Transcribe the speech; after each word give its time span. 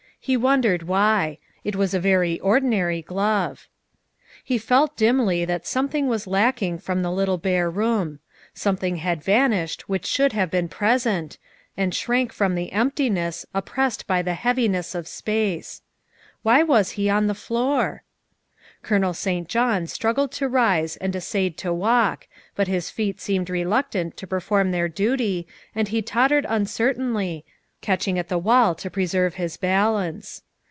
He 0.23 0.37
wondered 0.37 0.83
why; 0.83 1.39
it 1.63 1.75
was 1.75 1.95
a 1.95 1.99
very 1.99 2.39
ordinary 2.41 3.01
glove. 3.01 3.67
He 4.43 4.59
felt 4.59 4.95
dimly 4.95 5.45
that 5.45 5.65
something 5.65 6.07
was 6.07 6.27
lacking 6.27 6.77
from 6.77 7.01
the 7.01 7.09
bare 7.41 7.65
little 7.65 7.75
room; 7.75 8.19
something 8.53 8.97
had 8.97 9.23
vanished 9.23 9.89
which 9.89 10.05
should 10.05 10.31
have 10.33 10.51
been 10.51 10.69
present, 10.69 11.39
and 11.75 11.95
shrank 11.95 12.31
from 12.33 12.53
the 12.53 12.71
emptiness, 12.71 13.47
op 13.55 13.65
pressed 13.65 14.05
by 14.05 14.21
the 14.21 14.35
heaviness 14.35 14.93
of 14.93 15.07
space. 15.07 15.81
Why 16.43 16.61
was 16.61 16.91
he 16.91 17.09
on 17.09 17.25
the 17.25 17.33
floor? 17.33 18.03
Colonel 18.83 19.15
St. 19.15 19.47
John 19.49 19.87
struggled 19.87 20.31
to 20.33 20.47
rise 20.47 20.97
and 20.97 21.15
essayed 21.15 21.57
to 21.57 21.73
walk, 21.73 22.27
but 22.55 22.67
his 22.67 22.91
feet 22.91 23.19
seemed 23.19 23.49
reluctant 23.49 24.17
to 24.17 24.27
perform 24.27 24.69
their 24.69 24.87
duty 24.87 25.47
and 25.73 25.87
he 25.87 26.03
tottered 26.03 26.45
uncertainly, 26.47 27.43
catching 27.83 28.19
at 28.19 28.27
the 28.29 28.37
wall 28.37 28.75
to 28.75 28.91
preserve 28.91 29.33
his 29.33 29.57
balance. 29.57 30.43